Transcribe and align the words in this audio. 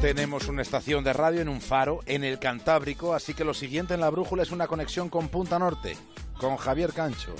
Tenemos 0.00 0.46
una 0.46 0.62
estación 0.62 1.02
de 1.02 1.12
radio 1.12 1.40
en 1.40 1.48
un 1.48 1.60
faro, 1.60 2.00
en 2.06 2.22
el 2.22 2.38
Cantábrico, 2.38 3.14
así 3.14 3.34
que 3.34 3.44
lo 3.44 3.52
siguiente 3.52 3.94
en 3.94 4.00
la 4.00 4.10
brújula 4.10 4.44
es 4.44 4.52
una 4.52 4.68
conexión 4.68 5.08
con 5.08 5.28
Punta 5.28 5.58
Norte, 5.58 5.96
con 6.38 6.56
Javier 6.56 6.92
Cancho. 6.92 7.34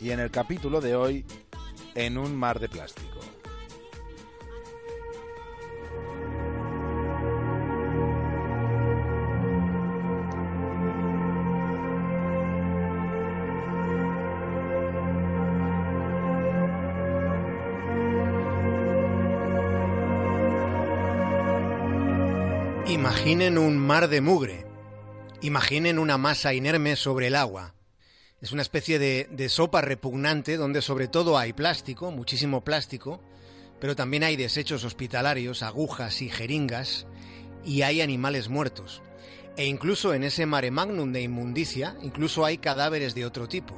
Y 0.00 0.12
en 0.12 0.20
el 0.20 0.30
capítulo 0.30 0.80
de 0.80 0.94
hoy, 0.94 1.24
en 1.96 2.16
un 2.16 2.36
mar 2.36 2.60
de 2.60 2.68
plástico. 2.68 3.18
Imaginen 23.18 23.58
un 23.58 23.76
mar 23.78 24.08
de 24.08 24.20
mugre. 24.20 24.64
Imaginen 25.42 25.98
una 25.98 26.16
masa 26.16 26.54
inerme 26.54 26.94
sobre 26.94 27.26
el 27.26 27.34
agua. 27.34 27.74
Es 28.40 28.52
una 28.52 28.62
especie 28.62 29.00
de, 29.00 29.48
sopa 29.48 29.80
repugnante 29.80 30.56
donde 30.56 30.82
sobre 30.82 31.08
todo 31.08 31.36
hay 31.36 31.52
plástico, 31.52 32.12
muchísimo 32.12 32.62
plástico, 32.62 33.20
pero 33.80 33.96
también 33.96 34.22
hay 34.22 34.36
desechos 34.36 34.84
hospitalarios, 34.84 35.64
agujas 35.64 36.22
y 36.22 36.30
jeringas, 36.30 37.06
y 37.64 37.82
hay 37.82 38.02
animales 38.02 38.48
muertos. 38.48 39.02
E 39.56 39.66
incluso 39.66 40.14
en 40.14 40.22
ese 40.22 40.46
mare 40.46 40.70
magnum 40.70 41.12
de 41.12 41.22
inmundicia, 41.22 41.96
incluso 42.00 42.44
hay 42.44 42.58
cadáveres 42.58 43.16
de 43.16 43.26
otro 43.26 43.48
tipo. 43.48 43.74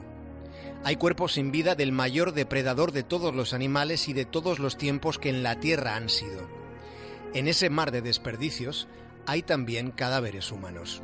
Hay 0.84 0.96
cuerpos 0.96 1.32
sin 1.32 1.50
vida 1.50 1.74
del 1.74 1.92
mayor 1.92 2.34
depredador 2.34 2.92
de 2.92 3.04
todos 3.04 3.34
los 3.34 3.54
animales 3.54 4.06
y 4.06 4.12
de 4.12 4.26
todos 4.26 4.58
los 4.58 4.76
tiempos 4.76 5.18
que 5.18 5.30
en 5.30 5.42
la 5.42 5.58
Tierra 5.58 5.96
han 5.96 6.10
sido. 6.10 6.46
En 7.32 7.48
ese 7.48 7.70
mar 7.70 7.90
de 7.90 8.02
desperdicios 8.02 8.86
hay 9.26 9.42
también 9.42 9.90
cadáveres 9.90 10.50
humanos. 10.52 11.02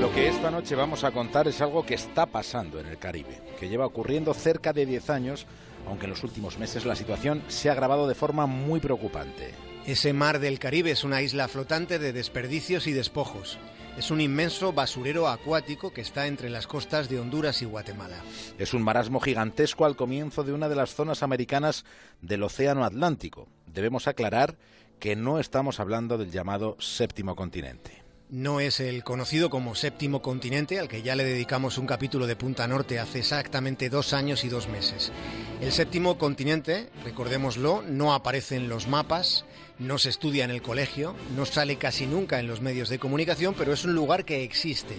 Lo 0.00 0.12
que 0.12 0.28
esta 0.28 0.50
noche 0.50 0.74
vamos 0.74 1.04
a 1.04 1.10
contar 1.10 1.48
es 1.48 1.60
algo 1.60 1.84
que 1.84 1.94
está 1.94 2.26
pasando 2.26 2.78
en 2.80 2.86
el 2.86 2.98
Caribe, 2.98 3.42
que 3.58 3.68
lleva 3.68 3.86
ocurriendo 3.86 4.32
cerca 4.34 4.72
de 4.72 4.86
10 4.86 5.10
años, 5.10 5.46
aunque 5.86 6.04
en 6.06 6.10
los 6.10 6.24
últimos 6.24 6.58
meses 6.58 6.84
la 6.84 6.96
situación 6.96 7.42
se 7.48 7.68
ha 7.68 7.72
agravado 7.72 8.06
de 8.08 8.14
forma 8.14 8.46
muy 8.46 8.80
preocupante. 8.80 9.65
Ese 9.86 10.12
mar 10.12 10.40
del 10.40 10.58
Caribe 10.58 10.90
es 10.90 11.04
una 11.04 11.22
isla 11.22 11.46
flotante 11.46 12.00
de 12.00 12.12
desperdicios 12.12 12.88
y 12.88 12.92
despojos. 12.92 13.56
Es 13.96 14.10
un 14.10 14.20
inmenso 14.20 14.72
basurero 14.72 15.28
acuático 15.28 15.92
que 15.92 16.00
está 16.00 16.26
entre 16.26 16.50
las 16.50 16.66
costas 16.66 17.08
de 17.08 17.20
Honduras 17.20 17.62
y 17.62 17.66
Guatemala. 17.66 18.16
Es 18.58 18.74
un 18.74 18.82
marasmo 18.82 19.20
gigantesco 19.20 19.84
al 19.84 19.94
comienzo 19.94 20.42
de 20.42 20.52
una 20.52 20.68
de 20.68 20.74
las 20.74 20.92
zonas 20.92 21.22
americanas 21.22 21.84
del 22.20 22.42
Océano 22.42 22.84
Atlántico. 22.84 23.46
Debemos 23.66 24.08
aclarar 24.08 24.56
que 24.98 25.14
no 25.14 25.38
estamos 25.38 25.78
hablando 25.78 26.18
del 26.18 26.32
llamado 26.32 26.76
séptimo 26.80 27.36
continente 27.36 28.06
no 28.28 28.60
es 28.60 28.80
el 28.80 29.04
conocido 29.04 29.50
como 29.50 29.74
séptimo 29.74 30.20
continente, 30.20 30.80
al 30.80 30.88
que 30.88 31.02
ya 31.02 31.14
le 31.14 31.24
dedicamos 31.24 31.78
un 31.78 31.86
capítulo 31.86 32.26
de 32.26 32.36
Punta 32.36 32.66
Norte 32.66 32.98
hace 32.98 33.20
exactamente 33.20 33.88
dos 33.88 34.12
años 34.12 34.44
y 34.44 34.48
dos 34.48 34.68
meses. 34.68 35.12
El 35.60 35.72
séptimo 35.72 36.18
continente, 36.18 36.88
recordémoslo, 37.04 37.82
no 37.82 38.12
aparece 38.12 38.56
en 38.56 38.68
los 38.68 38.88
mapas, 38.88 39.44
no 39.78 39.98
se 39.98 40.10
estudia 40.10 40.44
en 40.44 40.50
el 40.50 40.62
colegio, 40.62 41.14
no 41.34 41.46
sale 41.46 41.76
casi 41.76 42.06
nunca 42.06 42.38
en 42.38 42.46
los 42.46 42.60
medios 42.60 42.88
de 42.88 42.98
comunicación, 42.98 43.54
pero 43.56 43.72
es 43.72 43.84
un 43.84 43.94
lugar 43.94 44.24
que 44.24 44.44
existe. 44.44 44.96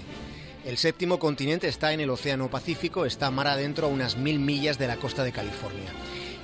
El 0.65 0.77
séptimo 0.77 1.19
continente 1.19 1.67
está 1.67 1.93
en 1.93 2.01
el 2.01 2.09
Océano 2.09 2.49
Pacífico, 2.49 3.05
está 3.05 3.31
mar 3.31 3.47
adentro 3.47 3.87
a 3.87 3.89
unas 3.89 4.17
mil 4.17 4.39
millas 4.39 4.77
de 4.77 4.87
la 4.87 4.97
costa 4.97 5.23
de 5.23 5.31
California 5.31 5.91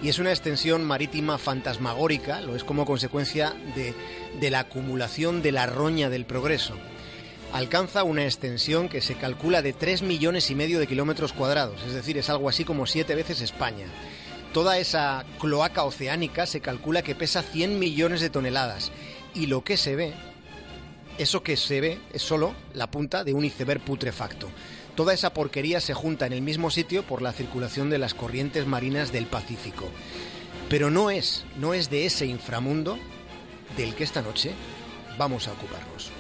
y 0.03 0.09
es 0.09 0.19
una 0.19 0.31
extensión 0.31 0.83
marítima 0.83 1.37
fantasmagórica, 1.37 2.41
lo 2.41 2.57
es 2.57 2.65
como 2.65 2.85
consecuencia 2.85 3.53
de, 3.73 3.93
de, 4.39 4.51
la 4.51 4.59
acumulación 4.59 5.41
de 5.41 5.53
la 5.53 5.65
roña 5.65 6.09
del 6.09 6.25
progreso. 6.25 6.75
Alcanza 7.53 8.03
una 8.03 8.23
extensión 8.23 8.89
que 8.89 8.99
se 8.99 9.13
calcula 9.13 9.61
de 9.61 9.73
3 9.73 10.01
millones 10.01 10.49
y 10.49 10.55
medio 10.55 10.79
de 10.79 10.87
kilómetros 10.87 11.33
cuadrados, 11.33 11.79
es 11.85 11.93
decir, 11.93 12.17
es 12.17 12.31
algo 12.31 12.49
así 12.49 12.65
como 12.65 12.87
siete 12.87 13.13
veces 13.13 13.41
España. 13.41 13.85
Toda 14.53 14.79
esa 14.79 15.23
cloaca 15.39 15.83
oceánica 15.83 16.47
se 16.47 16.61
calcula 16.61 17.03
que 17.03 17.13
pesa 17.13 17.43
100 17.43 17.77
millones 17.77 18.21
de 18.21 18.31
toneladas 18.31 18.91
y 19.35 19.45
lo 19.45 19.63
que 19.63 19.77
se 19.77 19.95
ve, 19.95 20.13
eso 21.19 21.43
que 21.43 21.55
se 21.55 21.79
ve 21.79 21.99
es 22.11 22.23
solo 22.23 22.55
la 22.73 22.89
punta 22.89 23.23
de 23.23 23.35
un 23.35 23.45
iceberg 23.45 23.81
putrefacto. 23.81 24.49
Toda 24.95 25.13
esa 25.13 25.31
porquería 25.31 25.79
se 25.79 25.93
junta 25.93 26.25
en 26.25 26.33
el 26.33 26.41
mismo 26.41 26.71
sitio 26.71 27.03
por 27.03 27.21
la 27.21 27.33
circulación 27.33 27.91
de 27.91 27.99
las 27.99 28.15
corrientes 28.15 28.65
marinas 28.65 29.11
del 29.11 29.27
Pacífico. 29.27 29.91
Pero 30.69 30.89
no 30.89 31.11
es, 31.11 31.45
no 31.59 31.75
es 31.75 31.91
de 31.91 32.07
ese 32.07 32.25
inframundo 32.25 32.97
del 33.77 33.93
que 33.93 34.03
esta 34.03 34.23
noche 34.23 34.53
vamos 35.19 35.47
a 35.47 35.51
ocuparnos. 35.53 36.11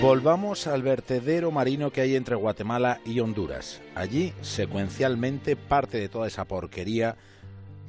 Volvamos 0.00 0.66
al 0.66 0.82
vertedero 0.82 1.50
marino 1.50 1.92
que 1.92 2.00
hay 2.00 2.16
entre 2.16 2.34
Guatemala 2.34 3.02
y 3.04 3.20
Honduras. 3.20 3.82
Allí, 3.94 4.32
secuencialmente, 4.40 5.56
parte 5.56 5.98
de 5.98 6.08
toda 6.08 6.26
esa 6.26 6.46
porquería 6.46 7.18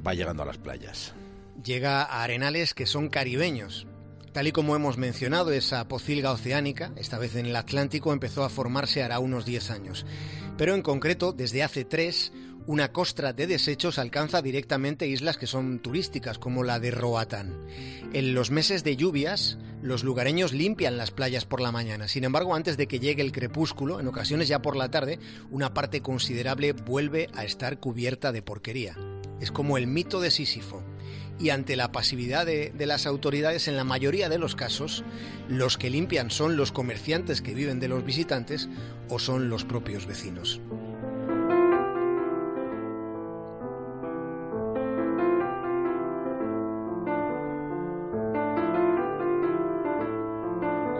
va 0.05 0.13
llegando 0.13 0.43
a 0.43 0.45
las 0.45 0.57
playas. 0.57 1.13
Llega 1.63 2.03
a 2.03 2.21
arenales 2.21 2.73
que 2.73 2.85
son 2.85 3.07
caribeños. 3.07 3.87
Tal 4.33 4.47
y 4.47 4.51
como 4.51 4.75
hemos 4.75 4.97
mencionado, 4.97 5.51
esa 5.51 5.87
pocilga 5.87 6.33
oceánica, 6.33 6.91
esta 6.97 7.17
vez 7.17 7.37
en 7.37 7.45
el 7.45 7.55
Atlántico, 7.55 8.11
empezó 8.11 8.43
a 8.43 8.49
formarse 8.49 9.03
hará 9.03 9.19
unos 9.19 9.45
10 9.45 9.71
años. 9.71 10.05
Pero 10.57 10.75
en 10.75 10.81
concreto, 10.81 11.31
desde 11.31 11.63
hace 11.63 11.85
tres, 11.85 12.33
una 12.67 12.91
costra 12.91 13.31
de 13.31 13.47
desechos 13.47 13.97
alcanza 13.97 14.41
directamente 14.41 15.07
islas 15.07 15.37
que 15.37 15.47
son 15.47 15.79
turísticas, 15.79 16.37
como 16.39 16.63
la 16.63 16.79
de 16.79 16.91
Roatán. 16.91 17.57
En 18.11 18.33
los 18.33 18.51
meses 18.51 18.83
de 18.83 18.97
lluvias, 18.97 19.57
los 19.81 20.03
lugareños 20.03 20.53
limpian 20.53 20.97
las 20.97 21.11
playas 21.11 21.45
por 21.45 21.61
la 21.61 21.71
mañana. 21.71 22.07
Sin 22.07 22.23
embargo, 22.23 22.55
antes 22.55 22.77
de 22.77 22.87
que 22.87 22.99
llegue 22.99 23.21
el 23.21 23.31
crepúsculo, 23.31 23.99
en 23.99 24.07
ocasiones 24.07 24.47
ya 24.47 24.61
por 24.61 24.75
la 24.75 24.91
tarde, 24.91 25.19
una 25.49 25.73
parte 25.73 26.01
considerable 26.01 26.73
vuelve 26.73 27.29
a 27.33 27.43
estar 27.43 27.79
cubierta 27.79 28.31
de 28.31 28.41
porquería. 28.41 28.95
Es 29.39 29.51
como 29.51 29.77
el 29.77 29.87
mito 29.87 30.21
de 30.21 30.31
Sísifo. 30.31 30.83
Y 31.39 31.49
ante 31.49 31.75
la 31.75 31.91
pasividad 31.91 32.45
de, 32.45 32.71
las 32.85 33.07
autoridades, 33.07 33.67
en 33.67 33.75
la 33.75 33.83
mayoría 33.83 34.29
de 34.29 34.37
los 34.37 34.55
casos, 34.55 35.03
los 35.47 35.79
que 35.79 35.89
limpian 35.89 36.29
son 36.29 36.55
los 36.55 36.71
comerciantes 36.71 37.41
que 37.41 37.55
viven 37.55 37.79
de 37.79 37.87
los 37.87 38.05
visitantes 38.05 38.69
o 39.09 39.17
son 39.17 39.49
los 39.49 39.65
propios 39.65 40.05
vecinos. 40.05 40.61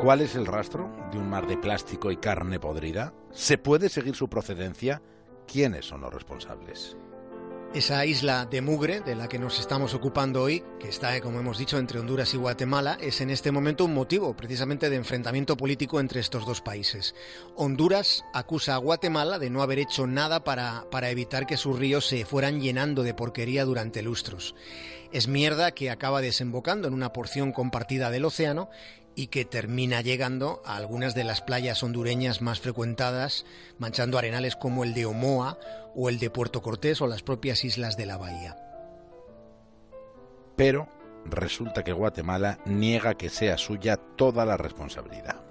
¿Cuál 0.02 0.22
es 0.22 0.34
el 0.34 0.48
rastro 0.48 0.90
de 1.12 1.20
un 1.20 1.30
mar 1.30 1.46
de 1.46 1.58
plástico 1.58 2.10
y 2.10 2.18
carne 2.18 2.60
podrida? 2.60 3.14
¿Se 3.30 3.60
puede 3.60 3.88
seguir 3.88 4.16
su 4.16 4.30
procedencia? 4.30 5.00
¿Quiénes 5.46 5.86
son 5.86 6.02
los 6.02 6.12
responsables? 6.12 6.98
Esa 7.76 8.04
isla 8.04 8.48
de 8.48 8.62
mugre 8.62 9.02
de 9.02 9.16
la 9.16 9.30
que 9.30 9.38
nos 9.38 9.60
estamos 9.60 9.94
ocupando 9.94 10.42
hoy, 10.42 10.64
que 10.80 10.90
está, 10.90 11.22
como 11.22 11.40
hemos 11.40 11.60
dicho, 11.60 11.78
entre 11.78 12.00
Honduras 12.00 12.34
y 12.34 12.38
Guatemala, 12.38 12.98
es 13.00 13.22
en 13.22 13.30
este 13.30 13.52
momento 13.52 13.86
un 13.86 13.94
motivo 13.94 14.36
precisamente 14.36 14.90
de 14.90 14.96
enfrentamiento 14.96 15.56
político 15.56 16.00
entre 16.00 16.20
estos 16.20 16.48
dos 16.48 16.62
países. 16.62 17.14
Honduras 17.56 18.26
acusa 18.34 18.74
a 18.74 18.80
Guatemala 18.80 19.38
de 19.38 19.52
no 19.52 19.62
haber 19.62 19.78
hecho 19.78 20.08
nada 20.08 20.44
para, 20.44 20.88
para 20.90 21.12
evitar 21.12 21.46
que 21.46 21.58
sus 21.58 21.78
ríos 21.78 22.08
se 22.08 22.26
fueran 22.26 22.60
llenando 22.60 23.04
de 23.04 23.14
porquería 23.14 23.66
durante 23.66 24.02
lustros. 24.02 24.56
Es 25.14 25.28
mierda 25.28 25.72
que 25.72 25.92
acaba 25.92 26.22
desembocando 26.22 26.88
en 26.88 26.94
una 26.94 27.14
porción 27.14 27.52
compartida 27.52 28.10
del 28.10 28.26
océano 28.26 28.70
y 29.16 29.28
que 29.28 29.46
termina 29.46 30.02
llegando 30.02 30.62
a 30.66 30.76
algunas 30.78 31.16
de 31.16 31.24
las 31.24 31.42
playas 31.42 31.84
hondureñas 31.84 32.42
más 32.42 32.60
frecuentadas, 32.60 33.46
manchando 33.78 34.18
arenales 34.18 34.56
como 34.56 34.84
el 34.84 34.94
de 34.94 35.06
Omoa 35.06 35.58
o 35.96 36.10
el 36.10 36.20
de 36.20 36.30
Puerto 36.30 36.62
Cortés 36.62 37.02
o 37.02 37.08
las 37.08 37.24
propias 37.24 37.64
islas 37.66 37.98
de 37.98 38.06
la 38.06 38.18
bahía. 38.18 38.58
Pero 40.56 40.88
resulta 41.26 41.84
que 41.84 41.94
Guatemala 41.94 42.60
niega 42.66 43.16
que 43.16 43.30
sea 43.30 43.58
suya 43.58 43.98
toda 43.98 44.46
la 44.46 44.58
responsabilidad. 44.58 45.51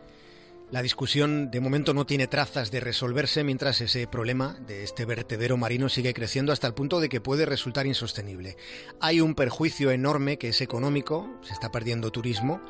La 0.70 0.82
discusión 0.82 1.50
de 1.50 1.58
momento 1.58 1.94
no 1.94 2.06
tiene 2.06 2.28
trazas 2.28 2.70
de 2.70 2.78
resolverse 2.78 3.42
mientras 3.42 3.80
ese 3.80 4.06
problema 4.06 4.56
de 4.68 4.84
este 4.84 5.04
vertedero 5.04 5.56
marino 5.56 5.88
sigue 5.88 6.14
creciendo 6.14 6.52
hasta 6.52 6.68
el 6.68 6.74
punto 6.74 7.00
de 7.00 7.08
que 7.08 7.20
puede 7.20 7.44
resultar 7.44 7.88
insostenible. 7.88 8.56
Hay 9.00 9.20
un 9.20 9.34
perjuicio 9.34 9.90
enorme 9.90 10.38
que 10.38 10.50
es 10.50 10.60
económico, 10.60 11.28
se 11.42 11.54
está 11.54 11.72
perdiendo 11.72 12.12
turismo, 12.12 12.60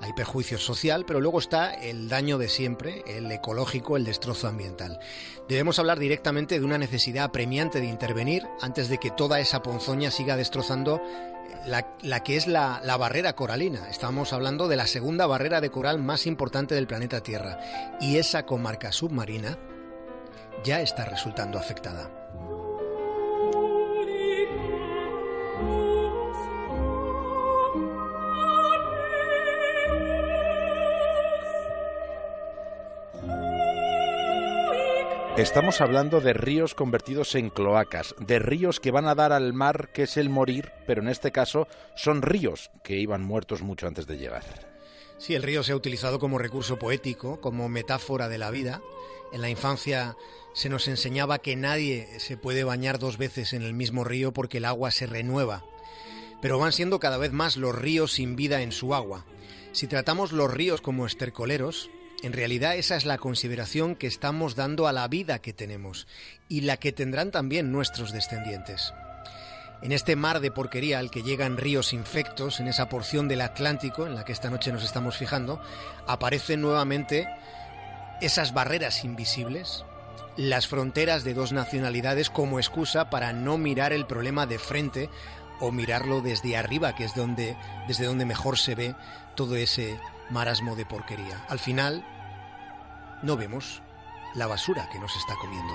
hay 0.00 0.12
perjuicio 0.12 0.56
social, 0.56 1.04
pero 1.04 1.20
luego 1.20 1.40
está 1.40 1.74
el 1.74 2.08
daño 2.08 2.38
de 2.38 2.48
siempre, 2.48 3.02
el 3.08 3.28
ecológico, 3.32 3.96
el 3.96 4.04
destrozo 4.04 4.46
ambiental. 4.46 5.00
Debemos 5.48 5.80
hablar 5.80 5.98
directamente 5.98 6.60
de 6.60 6.64
una 6.64 6.78
necesidad 6.78 7.24
apremiante 7.24 7.80
de 7.80 7.86
intervenir 7.86 8.44
antes 8.60 8.88
de 8.88 8.98
que 8.98 9.10
toda 9.10 9.40
esa 9.40 9.62
ponzoña 9.62 10.12
siga 10.12 10.36
destrozando 10.36 11.02
la, 11.66 12.22
que 12.22 12.36
es 12.36 12.46
la, 12.46 12.80
la, 12.84 12.96
barrera 12.96 13.34
coralina. 13.34 13.88
Estamos 13.90 14.32
hablando 14.32 14.68
de 14.68 14.76
la 14.76 14.86
segunda 14.86 15.26
barrera 15.26 15.60
de 15.60 15.70
coral 15.70 15.98
más 15.98 16.26
importante 16.26 16.74
del 16.74 16.86
planeta 16.86 17.22
Tierra. 17.22 17.58
Y 18.00 18.16
esa 18.16 18.46
comarca 18.46 18.92
submarina 18.92 19.58
ya 20.64 20.80
está 20.80 21.04
resultando 21.04 21.58
afectada. 21.58 22.10
Estamos 35.38 35.80
hablando 35.80 36.20
de 36.20 36.32
ríos 36.32 36.74
convertidos 36.74 37.36
en 37.36 37.50
cloacas, 37.50 38.12
de 38.18 38.40
ríos 38.40 38.80
que 38.80 38.90
van 38.90 39.06
a 39.06 39.14
dar 39.14 39.32
al 39.32 39.52
mar, 39.52 39.92
que 39.92 40.02
es 40.02 40.16
el 40.16 40.30
morir, 40.30 40.72
pero 40.84 41.00
en 41.00 41.06
este 41.06 41.30
caso 41.30 41.68
son 41.94 42.22
ríos 42.22 42.72
que 42.82 42.96
iban 42.96 43.22
muertos 43.22 43.62
mucho 43.62 43.86
antes 43.86 44.08
de 44.08 44.18
llegar. 44.18 44.42
Sí, 45.16 45.36
el 45.36 45.44
río 45.44 45.62
se 45.62 45.70
ha 45.70 45.76
utilizado 45.76 46.18
como 46.18 46.38
recurso 46.38 46.76
poético, 46.76 47.40
como 47.40 47.68
metáfora 47.68 48.28
de 48.28 48.36
la 48.38 48.50
vida. 48.50 48.82
En 49.32 49.40
la 49.40 49.48
infancia 49.48 50.16
se 50.54 50.68
nos 50.70 50.88
enseñaba 50.88 51.38
que 51.38 51.54
nadie 51.54 52.08
se 52.18 52.36
puede 52.36 52.64
bañar 52.64 52.98
dos 52.98 53.16
veces 53.16 53.52
en 53.52 53.62
el 53.62 53.74
mismo 53.74 54.02
río 54.02 54.32
porque 54.32 54.58
el 54.58 54.64
agua 54.64 54.90
se 54.90 55.06
renueva. 55.06 55.64
Pero 56.42 56.58
van 56.58 56.72
siendo 56.72 56.98
cada 56.98 57.16
vez 57.16 57.30
más 57.30 57.56
los 57.56 57.76
ríos 57.76 58.10
sin 58.10 58.34
vida 58.34 58.62
en 58.62 58.72
su 58.72 58.92
agua. 58.92 59.24
Si 59.70 59.86
tratamos 59.86 60.32
los 60.32 60.52
ríos 60.52 60.80
como 60.80 61.06
estercoleros, 61.06 61.90
en 62.22 62.32
realidad 62.32 62.76
esa 62.76 62.96
es 62.96 63.06
la 63.06 63.18
consideración 63.18 63.94
que 63.94 64.06
estamos 64.06 64.56
dando 64.56 64.88
a 64.88 64.92
la 64.92 65.06
vida 65.08 65.38
que 65.38 65.52
tenemos 65.52 66.06
y 66.48 66.62
la 66.62 66.76
que 66.76 66.92
tendrán 66.92 67.30
también 67.30 67.70
nuestros 67.70 68.12
descendientes. 68.12 68.92
En 69.80 69.92
este 69.92 70.16
mar 70.16 70.40
de 70.40 70.50
porquería 70.50 70.98
al 70.98 71.10
que 71.10 71.22
llegan 71.22 71.56
ríos 71.56 71.92
infectos, 71.92 72.58
en 72.58 72.66
esa 72.66 72.88
porción 72.88 73.28
del 73.28 73.42
Atlántico 73.42 74.06
en 74.06 74.16
la 74.16 74.24
que 74.24 74.32
esta 74.32 74.50
noche 74.50 74.72
nos 74.72 74.82
estamos 74.82 75.16
fijando, 75.16 75.62
aparecen 76.06 76.60
nuevamente 76.60 77.28
esas 78.20 78.52
barreras 78.52 79.04
invisibles, 79.04 79.84
las 80.36 80.66
fronteras 80.66 81.22
de 81.22 81.34
dos 81.34 81.52
nacionalidades 81.52 82.30
como 82.30 82.58
excusa 82.58 83.10
para 83.10 83.32
no 83.32 83.58
mirar 83.58 83.92
el 83.92 84.06
problema 84.06 84.46
de 84.46 84.58
frente 84.58 85.10
o 85.60 85.72
mirarlo 85.72 86.20
desde 86.20 86.56
arriba, 86.56 86.94
que 86.94 87.04
es 87.04 87.14
donde, 87.14 87.56
desde 87.86 88.06
donde 88.06 88.24
mejor 88.24 88.58
se 88.58 88.74
ve 88.74 88.94
todo 89.34 89.56
ese 89.56 89.98
marasmo 90.30 90.76
de 90.76 90.86
porquería. 90.86 91.44
Al 91.48 91.58
final, 91.58 92.04
no 93.22 93.36
vemos 93.36 93.82
la 94.34 94.46
basura 94.46 94.88
que 94.90 94.98
nos 94.98 95.14
está 95.16 95.34
comiendo. 95.40 95.74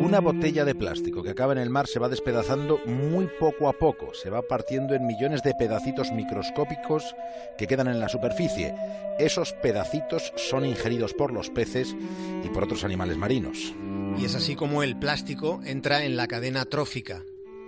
Una 0.00 0.20
botella 0.20 0.64
de 0.64 0.74
plástico 0.74 1.22
que 1.22 1.28
acaba 1.28 1.52
en 1.52 1.58
el 1.58 1.68
mar 1.68 1.86
se 1.86 1.98
va 1.98 2.08
despedazando 2.08 2.80
muy 2.86 3.28
poco 3.38 3.68
a 3.68 3.74
poco, 3.74 4.14
se 4.14 4.30
va 4.30 4.40
partiendo 4.40 4.94
en 4.94 5.06
millones 5.06 5.42
de 5.42 5.52
pedacitos 5.54 6.10
microscópicos 6.10 7.14
que 7.58 7.66
quedan 7.66 7.86
en 7.86 8.00
la 8.00 8.08
superficie. 8.08 8.74
Esos 9.18 9.52
pedacitos 9.52 10.32
son 10.36 10.64
ingeridos 10.64 11.12
por 11.12 11.32
los 11.32 11.50
peces 11.50 11.94
y 12.42 12.48
por 12.48 12.64
otros 12.64 12.82
animales 12.82 13.18
marinos. 13.18 13.74
Y 14.18 14.24
es 14.24 14.34
así 14.34 14.56
como 14.56 14.82
el 14.82 14.98
plástico 14.98 15.60
entra 15.66 16.02
en 16.02 16.16
la 16.16 16.26
cadena 16.28 16.64
trófica. 16.64 17.22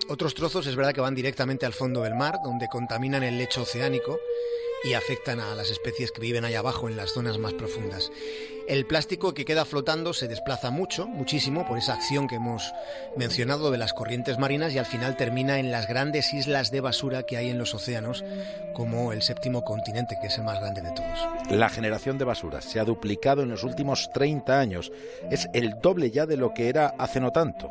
Otros 0.09 0.35
trozos 0.35 0.67
es 0.67 0.75
verdad 0.75 0.95
que 0.95 1.03
van 1.03 1.15
directamente 1.15 1.67
al 1.67 1.75
fondo 1.75 2.03
del 2.03 2.15
mar, 2.15 2.37
donde 2.43 2.67
contaminan 2.69 3.23
el 3.23 3.37
lecho 3.37 3.63
oceánico 3.63 4.19
y 4.85 4.95
afectan 4.95 5.39
a 5.39 5.55
las 5.55 5.71
especies 5.71 6.11
que 6.11 6.23
viven 6.23 6.45
ahí 6.45 6.55
abajo 6.55 6.89
en 6.89 6.97
las 6.97 7.13
zonas 7.13 7.39
más 7.39 7.53
profundas. 7.53 8.11
El 8.69 8.87
plástico 8.87 9.35
que 9.35 9.45
queda 9.45 9.65
flotando 9.65 10.13
se 10.13 10.29
desplaza 10.29 10.71
mucho, 10.71 11.07
muchísimo, 11.07 11.67
por 11.67 11.79
esa 11.79 11.95
acción 11.95 12.29
que 12.29 12.37
hemos 12.37 12.73
mencionado 13.17 13.71
de 13.71 13.79
las 13.79 13.93
corrientes 13.93 14.39
marinas 14.39 14.73
y 14.73 14.79
al 14.79 14.87
final 14.87 15.17
termina 15.17 15.59
en 15.59 15.73
las 15.73 15.89
grandes 15.89 16.33
islas 16.33 16.71
de 16.71 16.81
basura 16.81 17.25
que 17.25 17.37
hay 17.37 17.51
en 17.51 17.59
los 17.59 17.75
océanos, 17.75 18.25
como 18.75 19.13
el 19.13 19.23
séptimo 19.23 19.65
continente, 19.65 20.17
que 20.21 20.29
es 20.29 20.39
el 20.39 20.45
más 20.45 20.61
grande 20.61 20.81
de 20.81 20.93
todos. 20.93 21.19
La 21.51 21.69
generación 21.69 22.19
de 22.19 22.25
basura 22.25 22.61
se 22.61 22.79
ha 22.79 22.85
duplicado 22.85 23.43
en 23.43 23.51
los 23.51 23.65
últimos 23.65 24.11
30 24.13 24.59
años. 24.59 24.93
Es 25.31 25.49
el 25.53 25.81
doble 25.81 26.11
ya 26.11 26.27
de 26.27 26.37
lo 26.37 26.55
que 26.55 26.69
era 26.69 26.95
hace 26.99 27.21
no 27.21 27.33
tanto. 27.33 27.69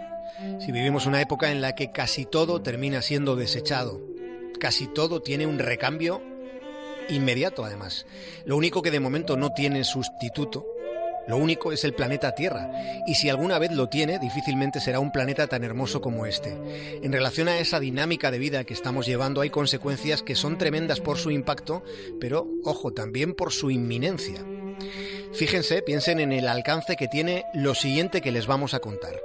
Si 0.59 0.71
vivimos 0.71 1.05
una 1.05 1.21
época 1.21 1.51
en 1.51 1.61
la 1.61 1.75
que 1.75 1.91
casi 1.91 2.25
todo 2.25 2.61
termina 2.61 3.01
siendo 3.01 3.35
desechado, 3.35 4.01
casi 4.59 4.87
todo 4.87 5.21
tiene 5.21 5.45
un 5.45 5.59
recambio 5.59 6.21
inmediato 7.09 7.65
además. 7.65 8.05
Lo 8.45 8.57
único 8.57 8.81
que 8.81 8.91
de 8.91 8.99
momento 8.99 9.37
no 9.37 9.53
tiene 9.53 9.83
sustituto, 9.83 10.65
lo 11.31 11.37
único 11.37 11.71
es 11.71 11.85
el 11.85 11.93
planeta 11.93 12.35
Tierra, 12.35 12.69
y 13.07 13.15
si 13.15 13.29
alguna 13.29 13.57
vez 13.57 13.71
lo 13.71 13.87
tiene, 13.87 14.19
difícilmente 14.19 14.81
será 14.81 14.99
un 14.99 15.13
planeta 15.13 15.47
tan 15.47 15.63
hermoso 15.63 16.01
como 16.01 16.25
este. 16.25 16.57
En 17.01 17.13
relación 17.13 17.47
a 17.47 17.57
esa 17.57 17.79
dinámica 17.79 18.31
de 18.31 18.37
vida 18.37 18.65
que 18.65 18.73
estamos 18.73 19.05
llevando, 19.05 19.39
hay 19.39 19.49
consecuencias 19.49 20.23
que 20.23 20.35
son 20.35 20.57
tremendas 20.57 20.99
por 20.99 21.17
su 21.17 21.31
impacto, 21.31 21.85
pero, 22.19 22.49
ojo, 22.65 22.91
también 22.91 23.33
por 23.33 23.53
su 23.53 23.71
inminencia. 23.71 24.43
Fíjense, 25.31 25.81
piensen 25.81 26.19
en 26.19 26.33
el 26.33 26.49
alcance 26.49 26.97
que 26.97 27.07
tiene 27.07 27.45
lo 27.53 27.75
siguiente 27.75 28.19
que 28.19 28.33
les 28.33 28.45
vamos 28.45 28.73
a 28.73 28.79
contar. 28.79 29.17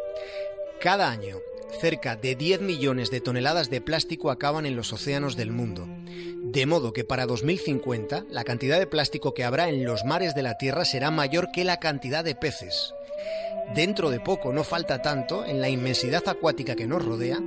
Cada 0.79 1.11
año, 1.11 1.39
cerca 1.81 2.15
de 2.15 2.37
10 2.37 2.61
millones 2.61 3.11
de 3.11 3.21
toneladas 3.21 3.69
de 3.69 3.81
plástico 3.81 4.31
acaban 4.31 4.65
en 4.65 4.77
los 4.77 4.93
océanos 4.93 5.35
del 5.35 5.51
mundo. 5.51 5.89
De 6.57 6.65
modo 6.65 6.95
que 6.95 7.05
para 7.05 7.27
2050 7.27 8.25
la 8.31 8.43
cantidad 8.43 8.79
de 8.79 8.87
plástico 8.87 9.35
que 9.35 9.45
habrá 9.45 9.69
en 9.69 9.85
los 9.85 10.07
mares 10.07 10.35
de 10.35 10.43
la 10.43 10.57
Tierra 10.57 10.87
será 10.87 11.11
mayor 11.11 11.51
que 11.53 11.65
la 11.65 11.81
cantidad 11.81 12.25
de 12.25 12.35
peces. 12.35 12.95
Dentro 13.75 14.09
de 14.09 14.21
poco, 14.21 14.55
no 14.55 14.65
falta 14.65 15.03
tanto, 15.03 15.45
en 15.45 15.61
la 15.61 15.69
inmensidad 15.69 16.27
acuática 16.27 16.75
que 16.75 16.87
nos 16.87 17.05
rodea, 17.05 17.41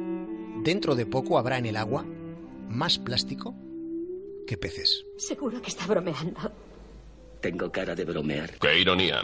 dentro 0.63 0.93
de 0.93 1.07
poco 1.07 1.39
habrá 1.39 1.57
en 1.57 1.65
el 1.65 1.77
agua 1.77 2.05
más 2.67 2.99
plástico 2.99 3.55
que 4.45 4.59
peces. 4.59 5.03
Seguro 5.17 5.59
que 5.59 5.69
está 5.69 5.87
bromeando. 5.87 6.51
Tengo 7.41 7.71
cara 7.71 7.95
de 7.95 8.05
bromear. 8.05 8.59
¡Qué 8.59 8.77
ironía! 8.77 9.23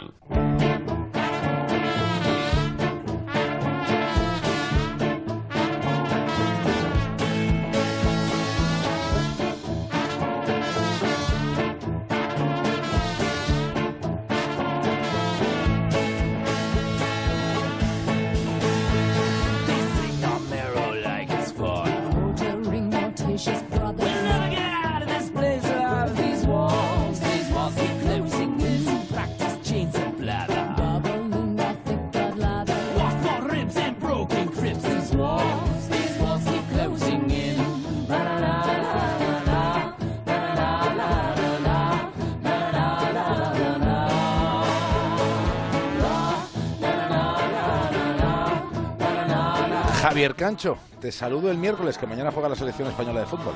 Javier 50.16 50.34
Cancho, 50.34 50.78
te 50.98 51.12
saludo 51.12 51.50
el 51.50 51.58
miércoles, 51.58 51.98
que 51.98 52.06
mañana 52.06 52.32
juega 52.32 52.48
la 52.48 52.56
selección 52.56 52.88
española 52.88 53.20
de 53.20 53.26
fútbol. 53.26 53.52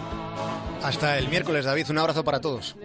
Hasta 0.83 1.17
el 1.17 1.27
miércoles, 1.29 1.65
David. 1.65 1.89
Un 1.89 1.97
abrazo 1.97 2.23
para 2.23 2.43
todos. 2.43 2.77